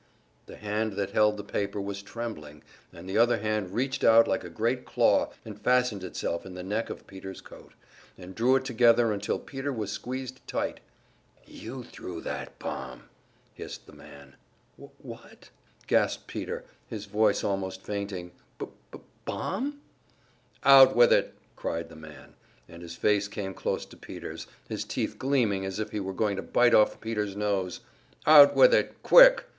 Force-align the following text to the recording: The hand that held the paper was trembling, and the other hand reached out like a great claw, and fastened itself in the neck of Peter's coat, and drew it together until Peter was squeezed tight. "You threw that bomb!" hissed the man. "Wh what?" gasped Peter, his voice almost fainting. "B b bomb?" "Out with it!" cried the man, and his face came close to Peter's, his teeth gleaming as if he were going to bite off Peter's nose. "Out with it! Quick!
The 0.47 0.55
hand 0.57 0.93
that 0.93 1.11
held 1.11 1.37
the 1.37 1.43
paper 1.43 1.79
was 1.79 2.01
trembling, 2.01 2.63
and 2.91 3.07
the 3.07 3.19
other 3.19 3.37
hand 3.37 3.75
reached 3.75 4.03
out 4.03 4.27
like 4.27 4.43
a 4.43 4.49
great 4.49 4.83
claw, 4.83 5.29
and 5.45 5.61
fastened 5.61 6.03
itself 6.03 6.43
in 6.43 6.55
the 6.55 6.63
neck 6.63 6.89
of 6.89 7.05
Peter's 7.05 7.39
coat, 7.39 7.73
and 8.17 8.33
drew 8.33 8.55
it 8.55 8.65
together 8.65 9.11
until 9.13 9.37
Peter 9.37 9.71
was 9.71 9.91
squeezed 9.91 10.39
tight. 10.47 10.79
"You 11.45 11.83
threw 11.83 12.19
that 12.21 12.57
bomb!" 12.57 13.09
hissed 13.53 13.85
the 13.85 13.93
man. 13.93 14.35
"Wh 14.75 14.89
what?" 15.05 15.51
gasped 15.85 16.25
Peter, 16.25 16.65
his 16.87 17.05
voice 17.05 17.43
almost 17.43 17.83
fainting. 17.83 18.31
"B 18.57 18.65
b 18.91 18.97
bomb?" 19.25 19.81
"Out 20.63 20.95
with 20.95 21.13
it!" 21.13 21.35
cried 21.55 21.89
the 21.89 21.95
man, 21.95 22.33
and 22.67 22.81
his 22.81 22.95
face 22.95 23.27
came 23.27 23.53
close 23.53 23.85
to 23.85 23.97
Peter's, 23.97 24.47
his 24.67 24.83
teeth 24.83 25.19
gleaming 25.19 25.63
as 25.63 25.79
if 25.79 25.91
he 25.91 25.99
were 25.99 26.11
going 26.15 26.37
to 26.37 26.41
bite 26.41 26.73
off 26.73 26.99
Peter's 26.99 27.35
nose. 27.35 27.81
"Out 28.25 28.55
with 28.55 28.73
it! 28.73 28.95
Quick! 29.03 29.43